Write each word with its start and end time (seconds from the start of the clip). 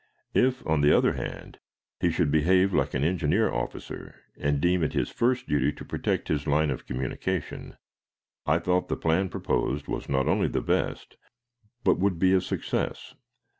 If, 0.33 0.65
on 0.65 0.81
the 0.81 0.97
other 0.97 1.13
hand, 1.13 1.59
he 1.99 2.09
should 2.09 2.31
behave 2.31 2.73
like 2.73 2.95
an 2.95 3.03
engineer 3.03 3.53
officer, 3.53 4.15
and 4.35 4.59
deem 4.59 4.81
it 4.81 4.93
his 4.93 5.11
first 5.11 5.45
duty 5.47 5.71
to 5.73 5.85
protect 5.85 6.27
his 6.27 6.47
line 6.47 6.71
of 6.71 6.87
communication, 6.87 7.77
I 8.47 8.57
thought 8.57 8.87
the 8.87 8.97
plan 8.97 9.29
proposed 9.29 9.87
was 9.87 10.09
not 10.09 10.27
only 10.27 10.47
the 10.47 10.59
best, 10.61 11.17
but 11.83 11.99
would 11.99 12.17
be 12.17 12.33
a 12.33 12.41
success. 12.41 13.13